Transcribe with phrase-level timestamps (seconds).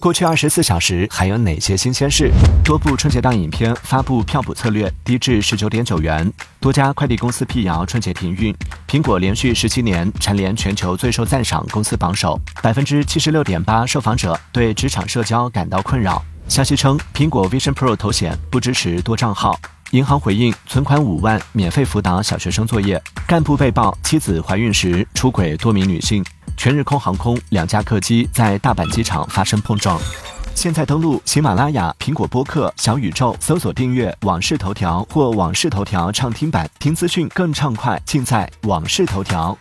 [0.00, 2.30] 过去二十四小时还有哪些新鲜事？
[2.64, 6.32] 多部春节档影片发布票补策略，低至十九点九元。
[6.60, 8.54] 多家快递公司辟谣春节停运。
[8.86, 12.40] 苹果连续十七年蝉联全球最受赞赏公司榜首。
[12.62, 16.22] 百分之七十六点八受访者对职场社交感到困扰。
[16.46, 19.58] 消息称，苹果 Vision Pro 头显不支持多账号。
[19.90, 23.02] 银行回应存款五万免费辅导小学生作业。
[23.26, 26.24] 干部被曝妻子怀孕时出轨多名女性。
[26.58, 29.98] 全日空航空两架客机在大阪机场发生碰撞。
[30.56, 39.56] 现在登录喜马拉雅、苹果播客、小宇宙，搜索订阅“往事头条”或“往事头条畅听版”，听资讯更畅快，尽在“往事头条”。